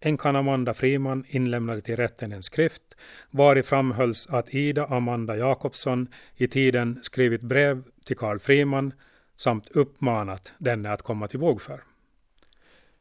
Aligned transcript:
Änkan 0.00 0.36
Amanda 0.36 0.74
Friman 0.74 1.24
inlämnade 1.28 1.80
till 1.80 1.96
rätten 1.96 2.32
en 2.32 2.42
skrift 2.42 2.82
vari 3.30 3.62
framhölls 3.62 4.26
att 4.30 4.54
Ida 4.54 4.86
Amanda 4.86 5.36
Jakobsson 5.36 6.08
i 6.36 6.46
tiden 6.46 6.98
skrivit 7.02 7.40
brev 7.40 7.84
till 8.04 8.16
Karl 8.16 8.38
Friman 8.38 8.92
samt 9.36 9.68
uppmanat 9.68 10.52
denne 10.58 10.92
att 10.92 11.02
komma 11.02 11.28
till 11.28 11.38
bogför. 11.38 11.80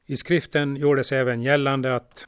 I 0.06 0.16
skriften 0.16 0.76
gjordes 0.76 1.12
även 1.12 1.42
gällande 1.42 1.96
att 1.96 2.28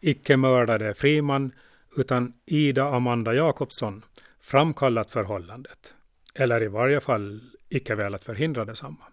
icke 0.00 0.36
mördade 0.36 0.94
Friman 0.94 1.52
utan 1.96 2.32
Ida 2.46 2.84
Amanda 2.84 3.34
Jakobsson 3.34 4.04
framkallat 4.40 5.10
förhållandet, 5.10 5.94
eller 6.34 6.62
i 6.62 6.68
varje 6.68 7.00
fall 7.00 7.40
icke 7.68 7.94
velat 7.94 8.24
förhindra 8.24 8.64
detsamma. 8.64 9.04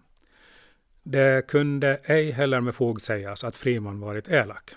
Det 1.02 1.46
kunde 1.48 2.00
ej 2.04 2.30
heller 2.30 2.60
med 2.60 2.74
fog 2.74 3.00
sägas 3.00 3.44
att 3.44 3.56
Friman 3.56 4.00
varit 4.00 4.28
elak. 4.28 4.74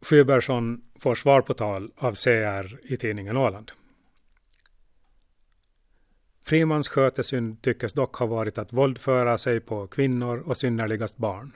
Sjöbergsson 0.00 0.80
får 0.98 1.14
svar 1.14 1.40
på 1.40 1.54
tal 1.54 1.90
av 1.96 2.14
CR 2.14 2.92
i 2.92 2.96
tidningen 2.96 3.36
Åland. 3.36 3.72
Frimans 6.44 6.88
skötesynd 6.88 7.62
tyckes 7.62 7.92
dock 7.92 8.16
ha 8.16 8.26
varit 8.26 8.58
att 8.58 8.72
våldföra 8.72 9.38
sig 9.38 9.60
på 9.60 9.86
kvinnor 9.86 10.38
och 10.38 10.56
synnerligast 10.56 11.16
barn. 11.16 11.52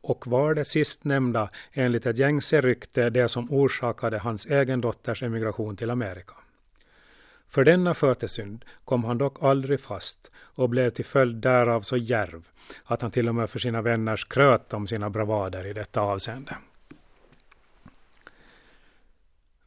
Och 0.00 0.26
var 0.26 0.54
det 0.54 0.64
sistnämnda 0.64 1.50
enligt 1.72 2.06
ett 2.06 2.18
gängse 2.18 2.60
rykte 2.60 3.10
det 3.10 3.28
som 3.28 3.52
orsakade 3.52 4.18
hans 4.18 4.46
egen 4.46 4.80
dotters 4.80 5.22
emigration 5.22 5.76
till 5.76 5.90
Amerika. 5.90 6.34
För 7.48 7.64
denna 7.64 7.94
skötesynd 7.94 8.64
kom 8.84 9.04
han 9.04 9.18
dock 9.18 9.42
aldrig 9.42 9.80
fast 9.80 10.30
och 10.36 10.68
blev 10.68 10.90
till 10.90 11.04
följd 11.04 11.36
därav 11.36 11.80
så 11.80 11.96
järv 11.96 12.48
att 12.84 13.02
han 13.02 13.10
till 13.10 13.28
och 13.28 13.34
med 13.34 13.50
för 13.50 13.58
sina 13.58 13.82
vänner 13.82 14.16
skröt 14.16 14.72
om 14.72 14.86
sina 14.86 15.10
bravader 15.10 15.66
i 15.66 15.72
detta 15.72 16.00
avseende. 16.00 16.56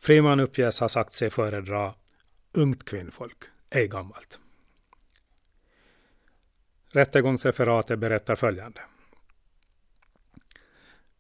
Friman 0.10 0.40
uppges 0.40 0.80
ha 0.80 0.90
sagt 0.90 1.14
sig 1.14 1.30
föredra 1.30 1.94
ungt 2.54 2.86
kvinnfolk, 2.86 3.44
ej 3.70 3.88
gammalt. 3.88 4.40
Rättegångsreferatet 6.92 8.00
berättar 8.00 8.36
följande. 8.36 8.82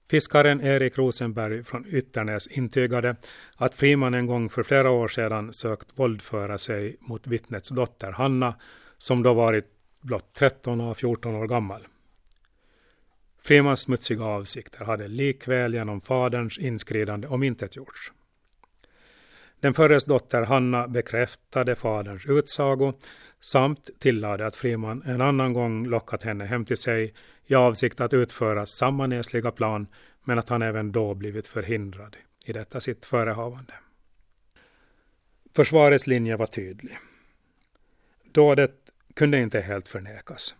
Fiskaren 0.09 0.61
Erik 0.61 0.97
Rosenberg 0.97 1.63
från 1.63 1.85
Ytternäs 1.87 2.47
intygade 2.47 3.15
att 3.55 3.75
Friman 3.75 4.13
en 4.13 4.25
gång 4.25 4.49
för 4.49 4.63
flera 4.63 4.91
år 4.91 5.07
sedan 5.07 5.53
sökt 5.53 5.99
våldföra 5.99 6.57
sig 6.57 6.97
mot 6.99 7.27
vittnets 7.27 7.69
dotter 7.69 8.11
Hanna, 8.11 8.55
som 8.97 9.23
då 9.23 9.33
varit 9.33 9.65
blott 10.01 10.33
13 10.33 10.81
och 10.81 10.97
14 10.97 11.35
år 11.35 11.47
gammal. 11.47 11.87
Frimans 13.41 13.81
smutsiga 13.81 14.23
avsikter 14.23 14.85
hade 14.85 15.07
likväl 15.07 15.73
genom 15.73 16.01
faderns 16.01 16.57
inskridande 16.57 17.27
omintetgjorts. 17.27 18.11
Den 19.59 19.73
förres 19.73 20.05
dotter 20.05 20.41
Hanna 20.41 20.87
bekräftade 20.87 21.75
faderns 21.75 22.25
utsago 22.25 22.93
samt 23.41 23.89
tillade 23.99 24.45
att 24.45 24.55
Friman 24.55 25.03
en 25.05 25.21
annan 25.21 25.53
gång 25.53 25.85
lockat 25.87 26.23
henne 26.23 26.45
hem 26.45 26.65
till 26.65 26.77
sig 26.77 27.13
i 27.45 27.55
avsikt 27.55 28.01
att 28.01 28.13
utföra 28.13 28.65
samma 28.65 29.07
nesliga 29.07 29.51
plan 29.51 29.87
men 30.23 30.39
att 30.39 30.49
han 30.49 30.61
även 30.61 30.91
då 30.91 31.13
blivit 31.13 31.47
förhindrad 31.47 32.17
i 32.45 32.53
detta 32.53 32.79
sitt 32.81 33.05
förehavande. 33.05 33.73
Försvarets 35.55 36.07
linje 36.07 36.35
var 36.37 36.45
tydlig. 36.45 36.97
Dådet 38.31 38.75
kunde 39.13 39.39
inte 39.39 39.61
helt 39.61 39.87
förnekas 39.87 40.55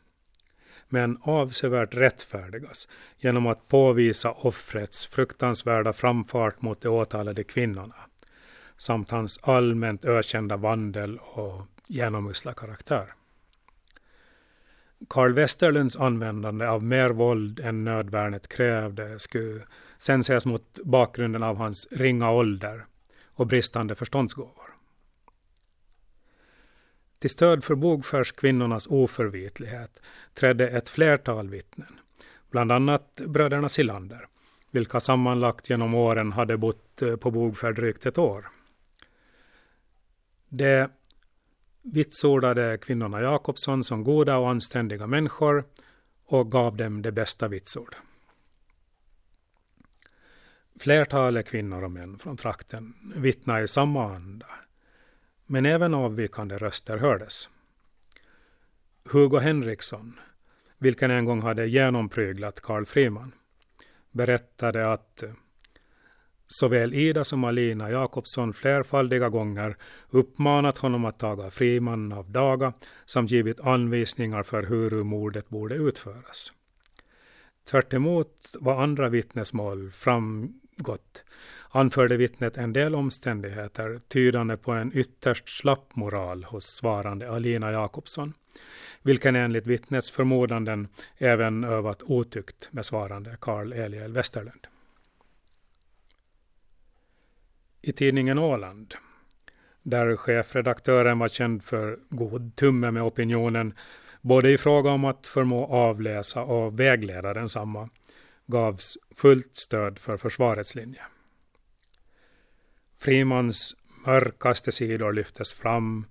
men 0.89 1.17
avsevärt 1.21 1.93
rättfärdigas 1.93 2.87
genom 3.17 3.47
att 3.47 3.67
påvisa 3.67 4.31
offrets 4.31 5.07
fruktansvärda 5.07 5.93
framfart 5.93 6.61
mot 6.61 6.81
de 6.81 6.87
åtalade 6.87 7.43
kvinnorna 7.43 8.08
samt 8.79 9.11
hans 9.11 9.39
allmänt 9.43 10.05
ökända 10.05 10.57
vandel 10.57 11.17
och 11.17 11.65
genomusla 11.87 12.53
karaktär. 12.53 13.13
Karl 15.07 15.33
Westerlunds 15.33 15.97
användande 15.97 16.67
av 16.67 16.83
mer 16.83 17.09
våld 17.09 17.59
än 17.59 17.83
nödvärnet 17.83 18.47
krävde 18.47 19.19
skulle 19.19 19.61
sen 19.97 20.19
ses 20.19 20.45
mot 20.45 20.79
bakgrunden 20.83 21.43
av 21.43 21.57
hans 21.57 21.87
ringa 21.91 22.31
ålder 22.31 22.85
och 23.33 23.47
bristande 23.47 23.95
förståndsgåvor. 23.95 24.69
Till 27.19 27.29
stöd 27.29 27.63
för 27.63 27.75
bogfärskvinnornas 27.75 28.87
oförvitlighet 28.87 30.01
trädde 30.33 30.69
ett 30.69 30.89
flertal 30.89 31.49
vittnen, 31.49 31.99
bland 32.51 32.71
annat 32.71 33.21
bröderna 33.27 33.69
Silander, 33.69 34.27
vilka 34.71 34.99
sammanlagt 34.99 35.69
genom 35.69 35.93
åren 35.95 36.31
hade 36.31 36.57
bott 36.57 37.01
på 37.19 37.31
Bogfärd 37.31 37.75
drygt 37.75 38.05
ett 38.05 38.17
år. 38.17 38.45
Det 40.49 40.91
vitsordade 41.81 42.77
kvinnorna 42.77 43.21
Jakobsson 43.21 43.83
som 43.83 44.03
goda 44.03 44.37
och 44.37 44.49
anständiga 44.49 45.07
människor 45.07 45.63
och 46.25 46.51
gav 46.51 46.77
dem 46.77 47.01
det 47.01 47.11
bästa 47.11 47.47
vitsord. 47.47 47.95
Flertalet 50.79 51.47
kvinnor 51.47 51.83
och 51.83 51.91
män 51.91 52.19
från 52.19 52.37
trakten 52.37 52.93
vittnade 53.15 53.63
i 53.63 53.67
samma 53.67 54.15
anda, 54.15 54.47
men 55.45 55.65
även 55.65 55.93
avvikande 55.93 56.57
röster 56.57 56.97
hördes. 56.97 57.49
Hugo 59.11 59.37
Henriksson, 59.37 60.19
vilken 60.77 61.11
en 61.11 61.25
gång 61.25 61.41
hade 61.41 61.67
genompryglat 61.67 62.61
Karl 62.61 62.85
Friman, 62.85 63.31
berättade 64.11 64.91
att 64.91 65.23
såväl 66.49 66.93
Ida 66.93 67.23
som 67.23 67.43
Alina 67.43 67.91
Jakobsson 67.91 68.53
flerfaldiga 68.53 69.29
gånger 69.29 69.77
uppmanat 70.09 70.77
honom 70.77 71.05
att 71.05 71.19
taga 71.19 71.49
Friman 71.49 72.11
av 72.11 72.31
daga 72.31 72.73
samt 73.05 73.31
givit 73.31 73.59
anvisningar 73.59 74.43
för 74.43 74.63
hur 74.63 75.03
mordet 75.03 75.49
borde 75.49 75.75
utföras. 75.75 76.51
Tvärt 77.69 77.93
vad 78.59 78.83
andra 78.83 79.09
vittnesmål 79.09 79.91
framgått 79.91 81.23
anförde 81.69 82.17
vittnet 82.17 82.57
en 82.57 82.73
del 82.73 82.95
omständigheter 82.95 83.99
tydande 84.07 84.57
på 84.57 84.71
en 84.71 84.97
ytterst 84.97 85.49
slapp 85.49 85.95
moral 85.95 86.43
hos 86.43 86.63
svarande 86.63 87.31
Alina 87.31 87.71
Jakobsson, 87.71 88.33
vilken 89.01 89.35
enligt 89.35 89.67
vittnets 89.67 90.11
förmodanden 90.11 90.87
även 91.17 91.63
övat 91.63 92.03
otykt 92.03 92.69
med 92.71 92.85
svarande 92.85 93.37
Karl 93.41 93.73
Eliel 93.73 94.13
Westerlund 94.13 94.67
i 97.81 97.91
tidningen 97.91 98.37
Åland, 98.37 98.93
där 99.83 100.15
chefredaktören 100.15 101.19
var 101.19 101.27
känd 101.27 101.63
för 101.63 101.99
god 102.09 102.55
tumme 102.55 102.91
med 102.91 103.03
opinionen, 103.03 103.73
både 104.21 104.51
i 104.51 104.57
fråga 104.57 104.91
om 104.91 105.05
att 105.05 105.27
förmå 105.27 105.65
avläsa 105.65 106.41
och 106.41 106.79
vägleda 106.79 107.33
densamma, 107.33 107.89
gavs 108.45 108.97
fullt 109.15 109.55
stöd 109.55 109.99
för 109.99 110.17
försvarets 110.17 110.75
linje. 110.75 111.01
Frimans 112.97 113.75
mörkaste 114.05 114.71
sidor 114.71 115.13
lyftes 115.13 115.53
fram 115.53 116.05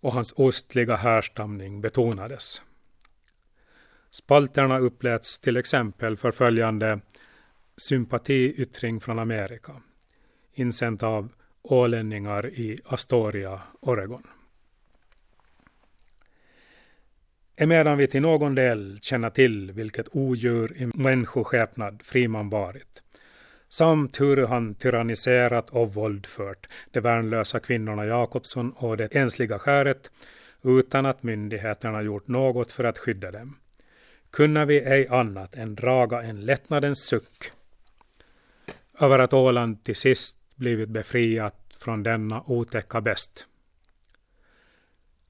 och 0.00 0.12
hans 0.12 0.32
ostliga 0.36 0.96
härstamning 0.96 1.80
betonades. 1.80 2.62
Spalterna 4.10 4.78
uppläts 4.78 5.40
till 5.40 5.56
exempel 5.56 6.16
för 6.16 6.30
följande 6.30 7.00
sympatiyttring 7.76 9.00
från 9.00 9.18
Amerika 9.18 9.82
insänt 10.58 11.02
av 11.02 11.32
ålänningar 11.62 12.46
i 12.46 12.78
Astoria, 12.84 13.60
Oregon. 13.80 14.22
Emedan 17.56 17.98
vi 17.98 18.06
till 18.06 18.22
någon 18.22 18.54
del 18.54 18.98
känner 19.02 19.30
till 19.30 19.72
vilket 19.72 20.08
odjur 20.12 20.76
i 20.76 20.86
människoskepnad 20.86 22.02
Friman 22.04 22.50
varit, 22.50 23.02
samt 23.68 24.20
hur 24.20 24.46
han 24.46 24.74
tyranniserat 24.74 25.70
och 25.70 25.94
våldfört 25.94 26.66
de 26.90 27.00
värnlösa 27.00 27.60
kvinnorna 27.60 28.06
Jakobsson 28.06 28.72
och 28.72 28.96
det 28.96 29.14
ensliga 29.14 29.58
skäret 29.58 30.10
utan 30.62 31.06
att 31.06 31.22
myndigheterna 31.22 32.02
gjort 32.02 32.28
något 32.28 32.72
för 32.72 32.84
att 32.84 32.98
skydda 32.98 33.30
dem, 33.30 33.56
kunna 34.30 34.64
vi 34.64 34.80
ej 34.80 35.08
annat 35.08 35.56
än 35.56 35.74
draga 35.74 36.22
en 36.22 36.40
lättnadens 36.40 37.06
suck 37.06 37.52
över 39.00 39.18
att 39.18 39.32
Åland 39.32 39.84
till 39.84 39.96
sist 39.96 40.37
blivit 40.58 40.88
befriat 40.88 41.76
från 41.80 42.02
denna 42.02 42.42
otäcka 42.46 43.00
bäst. 43.00 43.46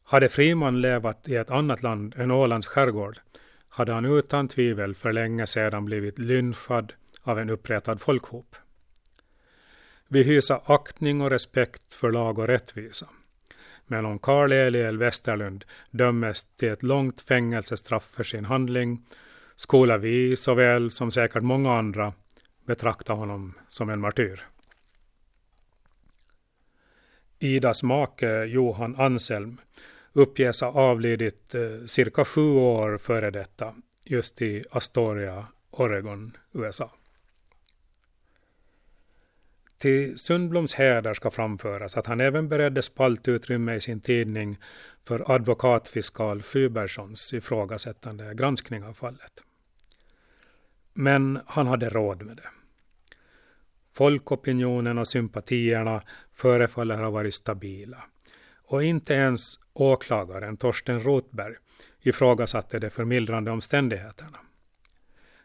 Hade 0.04 0.28
Friman 0.28 0.80
levat 0.80 1.28
i 1.28 1.36
ett 1.36 1.50
annat 1.50 1.82
land 1.82 2.14
än 2.16 2.30
Ålands 2.30 2.66
skärgård 2.66 3.18
hade 3.68 3.92
han 3.92 4.04
utan 4.04 4.48
tvivel 4.48 4.94
för 4.94 5.12
länge 5.12 5.46
sedan 5.46 5.84
blivit 5.84 6.18
lynchad 6.18 6.92
av 7.22 7.38
en 7.38 7.50
uppretad 7.50 8.00
folkhop. 8.00 8.56
Vi 10.08 10.22
hyser 10.22 10.60
aktning 10.64 11.20
och 11.20 11.30
respekt 11.30 11.94
för 11.94 12.12
lag 12.12 12.38
och 12.38 12.46
rättvisa. 12.46 13.06
Men 13.86 14.04
om 14.06 14.18
Karl 14.18 14.52
Eliel 14.52 14.98
Westerlund 14.98 15.64
dömes 15.90 16.44
till 16.44 16.68
ett 16.68 16.82
långt 16.82 17.20
fängelsestraff 17.20 18.04
för 18.04 18.24
sin 18.24 18.44
handling 18.44 19.06
skola 19.56 19.98
vi, 19.98 20.36
såväl 20.36 20.90
som 20.90 21.10
säkert 21.10 21.42
många 21.42 21.78
andra, 21.78 22.12
betrakta 22.66 23.12
honom 23.12 23.54
som 23.68 23.90
en 23.90 24.00
martyr. 24.00 24.44
Idas 27.38 27.82
make 27.82 28.44
Johan 28.44 28.96
Anselm 28.96 29.60
uppges 30.12 30.60
ha 30.60 30.68
avlidit 30.68 31.54
eh, 31.54 31.86
cirka 31.86 32.24
sju 32.24 32.50
år 32.50 32.98
före 32.98 33.30
detta, 33.30 33.74
just 34.04 34.42
i 34.42 34.64
Astoria, 34.70 35.46
Oregon, 35.70 36.36
USA. 36.52 36.90
Till 39.78 40.18
Sundbloms 40.18 40.74
heder 40.74 41.14
ska 41.14 41.30
framföras 41.30 41.96
att 41.96 42.06
han 42.06 42.20
även 42.20 42.48
beredde 42.48 42.82
spaltutrymme 42.82 43.74
i 43.74 43.80
sin 43.80 44.00
tidning 44.00 44.58
för 45.02 45.32
advokatfiskal 45.32 46.42
Fyberssons 46.42 47.34
ifrågasättande 47.34 48.34
granskning 48.34 48.84
av 48.84 48.92
fallet. 48.92 49.42
Men 50.92 51.40
han 51.46 51.66
hade 51.66 51.88
råd 51.88 52.22
med 52.22 52.36
det. 52.36 52.48
Folkopinionen 53.98 54.98
och 54.98 55.08
sympatierna 55.08 56.02
förefaller 56.32 56.96
ha 56.96 57.10
varit 57.10 57.34
stabila. 57.34 58.04
Och 58.64 58.84
inte 58.84 59.14
ens 59.14 59.58
åklagaren 59.72 60.56
Torsten 60.56 61.00
Rotberg 61.00 61.54
ifrågasatte 62.00 62.78
de 62.78 62.90
förmildrande 62.90 63.50
omständigheterna. 63.50 64.38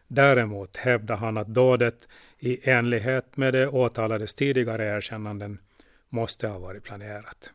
Däremot 0.08 0.76
hävdade 0.76 1.20
han 1.20 1.36
att 1.36 1.46
dådet 1.46 2.08
i 2.38 2.70
enlighet 2.70 3.36
med 3.36 3.52
de 3.54 3.66
åtalades 3.66 4.34
tidigare 4.34 4.84
erkännanden 4.84 5.58
måste 6.08 6.48
ha 6.48 6.58
varit 6.58 6.84
planerat. 6.84 7.50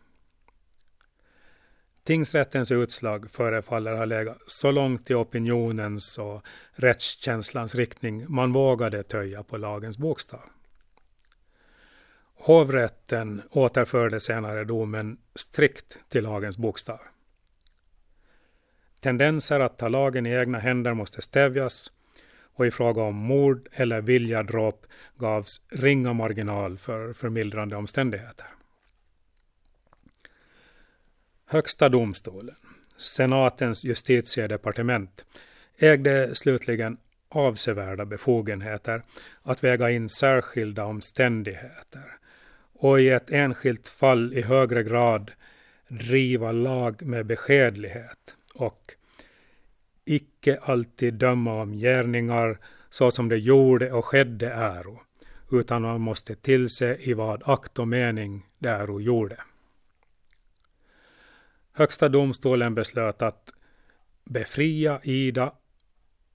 Tingsrättens 2.03 2.71
utslag 2.71 3.31
förefaller 3.31 3.95
ha 3.95 4.05
legat 4.05 4.37
så 4.47 4.71
långt 4.71 5.09
i 5.09 5.13
opinionens 5.13 6.17
och 6.17 6.41
rättskänslans 6.71 7.75
riktning 7.75 8.25
man 8.29 8.51
vågade 8.51 9.03
töja 9.03 9.43
på 9.43 9.57
lagens 9.57 9.97
bokstav. 9.97 10.49
Hovrätten 12.41 13.41
återförde 13.49 14.19
senare 14.19 14.63
domen 14.63 15.17
strikt 15.35 15.97
till 16.09 16.23
lagens 16.23 16.57
bokstav. 16.57 16.99
Tendenser 18.99 19.59
att 19.59 19.77
ta 19.77 19.87
lagen 19.87 20.25
i 20.25 20.31
egna 20.31 20.59
händer 20.59 20.93
måste 20.93 21.21
stävjas 21.21 21.91
och 22.53 22.65
i 22.65 22.71
fråga 22.71 23.01
om 23.01 23.15
mord 23.15 23.69
eller 23.71 24.01
viljadråp 24.01 24.85
gavs 25.17 25.61
ringa 25.69 26.13
marginal 26.13 26.77
för 26.77 27.13
förmildrande 27.13 27.75
omständigheter. 27.75 28.47
Högsta 31.45 31.89
domstolen, 31.89 32.55
senatens 32.97 33.83
justitiedepartement, 33.85 35.25
ägde 35.77 36.35
slutligen 36.35 36.97
avsevärda 37.29 38.05
befogenheter 38.05 39.03
att 39.41 39.63
väga 39.63 39.89
in 39.89 40.09
särskilda 40.09 40.85
omständigheter 40.85 42.19
och 42.79 43.01
i 43.01 43.09
ett 43.09 43.31
enskilt 43.31 43.89
fall 43.89 44.33
i 44.33 44.41
högre 44.41 44.83
grad 44.83 45.31
driva 45.87 46.51
lag 46.51 47.05
med 47.05 47.25
beskedlighet 47.25 48.35
och 48.55 48.81
icke 50.05 50.59
alltid 50.61 51.13
döma 51.13 51.61
om 51.61 51.73
gärningar 51.73 52.59
så 52.89 53.11
som 53.11 53.29
det 53.29 53.37
gjorde 53.37 53.91
och 53.91 54.05
skedde 54.05 54.49
äro, 54.49 55.01
utan 55.51 55.81
man 55.81 56.01
måste 56.01 56.35
tillse 56.35 56.95
i 56.95 57.13
vad 57.13 57.49
akt 57.49 57.79
och 57.79 57.87
mening 57.87 58.45
däro 58.59 58.81
äro 58.83 59.01
gjorde. 59.01 59.37
Högsta 61.73 62.09
domstolen 62.09 62.75
beslöt 62.75 63.21
att 63.21 63.53
befria 64.25 64.99
Ida 65.03 65.53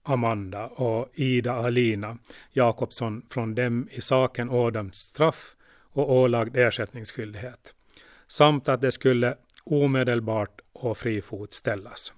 Amanda 0.03 0.67
och 0.67 1.09
Ida 1.15 1.53
Alina 1.53 2.19
Jakobsson 2.53 3.23
från 3.31 3.55
dem 3.55 3.89
i 3.91 4.01
saken 4.01 4.51
ådömt 4.51 4.95
straff 4.95 5.54
och 5.95 6.13
ålagd 6.13 6.57
ersättningsskyldighet, 6.57 7.75
samt 8.27 8.69
att 8.69 8.81
det 8.81 8.93
skulle 8.93 9.37
omedelbart 9.65 10.61
och 10.73 10.99
fri 10.99 11.23
fot 11.23 11.53
ställas. 11.53 12.13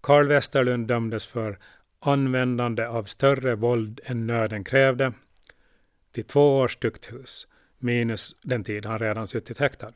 Karl 0.00 0.26
Westerlund 0.26 0.88
dömdes 0.88 1.26
för 1.26 1.58
användande 1.98 2.86
av 2.86 3.04
större 3.04 3.54
våld 3.54 4.00
än 4.04 4.26
nöden 4.26 4.64
krävde 4.64 5.12
till 6.12 6.24
två 6.24 6.58
års 6.58 6.76
tukthus, 6.76 7.46
minus 7.78 8.36
den 8.42 8.64
tid 8.64 8.86
han 8.86 8.98
redan 8.98 9.26
suttit 9.26 9.58
häktad. 9.58 9.92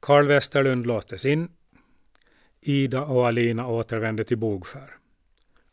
Karl 0.00 0.26
Westerlund 0.26 0.86
låstes 0.86 1.24
in. 1.24 1.48
Ida 2.60 3.02
och 3.02 3.26
Alina 3.26 3.66
återvände 3.66 4.24
till 4.24 4.38
Bogskär. 4.38 4.96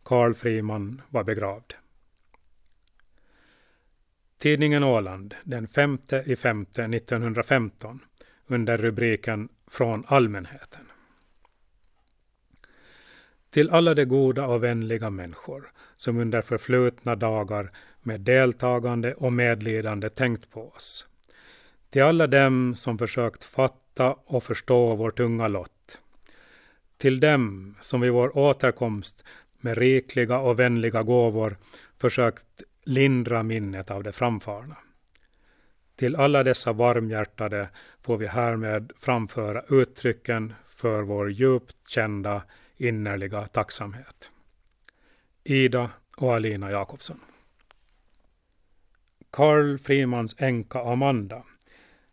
Karl 0.03 0.33
Friman 0.33 1.01
var 1.09 1.23
begravd. 1.23 1.73
Tidningen 4.39 4.83
Åland 4.83 5.35
den 5.43 5.67
5 5.67 5.97
i 6.25 6.35
5 6.35 6.61
1915 6.61 7.99
under 8.47 8.77
rubriken 8.77 9.49
Från 9.67 10.03
allmänheten. 10.07 10.91
Till 13.49 13.69
alla 13.69 13.93
de 13.93 14.05
goda 14.05 14.45
och 14.45 14.63
vänliga 14.63 15.09
människor 15.09 15.71
som 15.95 16.17
under 16.17 16.41
förflutna 16.41 17.15
dagar 17.15 17.71
med 18.01 18.21
deltagande 18.21 19.13
och 19.13 19.33
medlidande 19.33 20.09
tänkt 20.09 20.51
på 20.51 20.69
oss. 20.69 21.07
Till 21.89 22.03
alla 22.03 22.27
dem 22.27 22.75
som 22.75 22.97
försökt 22.97 23.43
fatta 23.43 24.13
och 24.13 24.43
förstå 24.43 24.95
vår 24.95 25.11
tunga 25.11 25.47
lott. 25.47 25.99
Till 26.97 27.19
dem 27.19 27.75
som 27.79 28.01
vid 28.01 28.11
vår 28.11 28.37
återkomst 28.37 29.25
med 29.61 29.77
rikliga 29.77 30.39
och 30.39 30.59
vänliga 30.59 31.03
gåvor 31.03 31.57
försökt 31.97 32.63
lindra 32.87 33.43
minnet 33.43 33.91
av 33.91 34.03
det 34.03 34.11
framfarna. 34.11 34.77
Till 35.95 36.15
alla 36.15 36.43
dessa 36.43 36.73
varmhjärtade 36.73 37.69
får 38.01 38.17
vi 38.17 38.27
härmed 38.27 38.91
framföra 38.97 39.63
uttrycken 39.69 40.53
för 40.67 41.01
vår 41.01 41.31
djupt 41.31 41.87
kända 41.87 42.43
innerliga 42.77 43.47
tacksamhet. 43.47 44.31
Ida 45.43 45.89
och 46.17 46.35
Alina 46.35 46.71
Jakobsson. 46.71 47.19
Karl 49.31 49.77
Frimans 49.77 50.35
änka 50.37 50.79
Amanda 50.79 51.43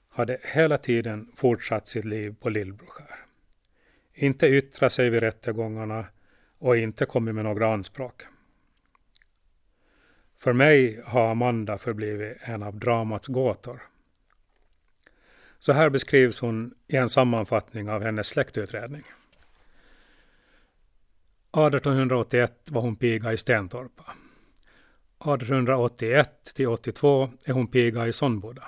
hade 0.09 0.39
hela 0.43 0.79
tiden 0.79 1.33
fortsatt 1.35 1.89
sitt 1.89 2.05
liv 2.05 2.35
på 2.41 2.49
Lillbroskär. 2.49 3.19
Inte 4.15 4.47
yttrat 4.47 4.93
sig 4.93 5.11
vid 5.11 5.21
rättegångarna 5.21 6.07
och 6.59 6.77
inte 6.77 7.07
kommit 7.07 7.35
med 7.35 7.45
några 7.45 7.73
anspråk. 7.73 8.23
För 10.37 10.53
mig 10.53 11.03
har 11.07 11.31
Amanda 11.31 11.79
förblivit 11.79 12.37
en 12.41 12.63
av 12.63 12.79
dramats 12.79 13.29
gåtor. 13.29 13.83
Så 15.59 15.73
här 15.73 15.91
beskrivs 15.91 16.41
hon 16.41 16.75
i 16.89 16.97
en 16.97 17.09
sammanfattning 17.09 17.91
av 17.91 18.03
hennes 18.03 18.29
släktutredning. 18.29 19.03
1881 21.53 22.69
var 22.71 22.83
hon 22.83 22.97
piga 22.97 23.33
i 23.33 23.37
Stentorpa. 23.37 24.05
1881 25.25 26.55
till 26.55 26.69
82 26.69 27.31
är 27.45 27.53
hon 27.53 27.67
piga 27.67 28.07
i 28.07 28.13
Sonboda. 28.13 28.63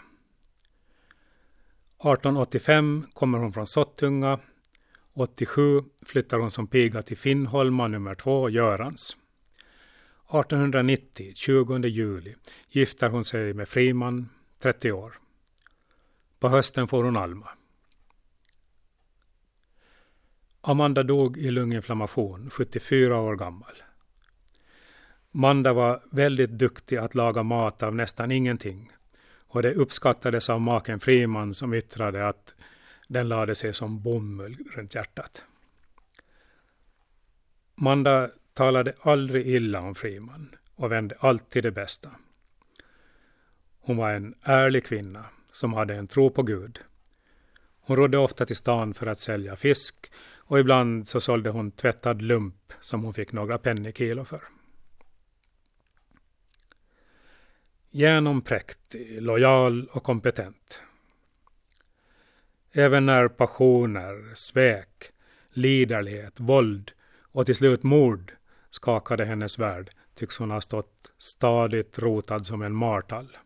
1885 1.98 3.06
kommer 3.12 3.38
hon 3.38 3.52
från 3.52 3.66
Sottunga. 3.66 4.38
87 5.12 5.82
flyttar 6.06 6.38
hon 6.38 6.50
som 6.50 6.66
piga 6.66 7.02
till 7.02 7.16
Finnholma 7.16 7.88
nummer 7.88 8.14
2, 8.14 8.50
Görans. 8.50 9.16
1890, 10.28 11.32
20 11.34 11.88
juli, 11.88 12.34
gifter 12.68 13.08
hon 13.08 13.24
sig 13.24 13.54
med 13.54 13.68
Friman, 13.68 14.28
30 14.58 14.92
år. 14.92 15.18
På 16.38 16.48
hösten 16.48 16.88
får 16.88 17.04
hon 17.04 17.16
Alma. 17.16 17.48
Amanda 20.60 21.02
dog 21.02 21.36
i 21.36 21.50
lunginflammation, 21.50 22.50
74 22.50 23.20
år 23.20 23.36
gammal. 23.36 23.82
Manda 25.30 25.72
var 25.72 26.02
väldigt 26.10 26.50
duktig 26.50 26.96
att 26.96 27.14
laga 27.14 27.42
mat 27.42 27.82
av 27.82 27.94
nästan 27.94 28.32
ingenting 28.32 28.92
och 29.48 29.62
det 29.62 29.74
uppskattades 29.74 30.50
av 30.50 30.60
maken 30.60 31.00
Friman 31.00 31.54
som 31.54 31.74
yttrade 31.74 32.28
att 32.28 32.54
den 33.08 33.28
lade 33.28 33.54
sig 33.54 33.74
som 33.74 34.02
bomull 34.02 34.56
runt 34.74 34.94
hjärtat. 34.94 35.44
Manda 37.74 38.30
talade 38.56 38.92
aldrig 39.00 39.46
illa 39.46 39.80
om 39.80 39.94
Friman 39.94 40.54
och 40.74 40.92
vände 40.92 41.16
alltid 41.18 41.62
det 41.62 41.70
bästa. 41.70 42.10
Hon 43.80 43.96
var 43.96 44.10
en 44.10 44.34
ärlig 44.42 44.84
kvinna 44.84 45.24
som 45.52 45.72
hade 45.72 45.94
en 45.94 46.06
tro 46.06 46.30
på 46.30 46.42
Gud. 46.42 46.80
Hon 47.80 47.96
rodde 47.96 48.18
ofta 48.18 48.46
till 48.46 48.56
stan 48.56 48.94
för 48.94 49.06
att 49.06 49.20
sälja 49.20 49.56
fisk 49.56 50.12
och 50.36 50.58
ibland 50.58 51.08
så 51.08 51.20
sålde 51.20 51.50
hon 51.50 51.70
tvättad 51.70 52.22
lump 52.22 52.72
som 52.80 53.04
hon 53.04 53.14
fick 53.14 53.32
några 53.32 53.58
pennykilo 53.58 54.24
för. 54.24 54.42
Genompräktig, 57.90 59.22
lojal 59.22 59.88
och 59.92 60.02
kompetent. 60.02 60.80
Även 62.72 63.06
när 63.06 63.28
passioner, 63.28 64.34
svek, 64.34 65.12
liderlighet, 65.50 66.40
våld 66.40 66.92
och 67.22 67.46
till 67.46 67.56
slut 67.56 67.82
mord 67.82 68.32
skakade 68.76 69.24
hennes 69.24 69.58
värld 69.58 69.90
tycks 70.14 70.38
hon 70.38 70.50
ha 70.50 70.60
stått 70.60 71.12
stadigt 71.18 71.98
rotad 71.98 72.46
som 72.46 72.62
en 72.62 72.74
martall. 72.74 73.36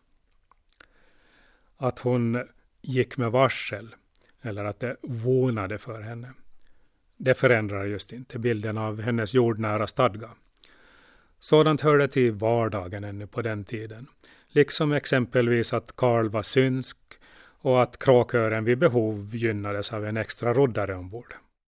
Att 1.77 1.99
hon 1.99 2.45
gick 2.83 3.17
med 3.17 3.33
varsel, 3.33 3.95
eller 4.43 4.65
att 4.65 4.81
det 4.81 4.97
vonade 5.03 5.79
för 5.79 6.01
henne, 6.01 6.33
det 7.17 7.35
förändrar 7.35 7.85
just 7.85 8.13
inte 8.13 8.39
bilden 8.39 8.79
av 8.79 9.01
hennes 9.01 9.35
jordnära 9.35 9.87
stadga. 9.87 10.31
Sådant 11.39 11.81
hörde 11.81 12.09
till 12.09 12.33
vardagen 12.33 13.05
ännu 13.05 13.27
på 13.27 13.41
den 13.41 13.65
tiden, 13.65 14.07
liksom 14.49 14.93
exempelvis 14.93 15.73
att 15.73 15.97
Karl 15.97 16.29
var 16.29 16.43
synsk 16.43 16.99
och 17.63 17.83
att 17.83 17.99
kråkören 17.99 18.65
vid 18.65 18.79
behov 18.79 19.31
gynnades 19.35 19.93
av 19.93 20.07
en 20.07 20.17
extra 20.17 20.53
roddare 20.55 20.95
ombord. 20.95 21.35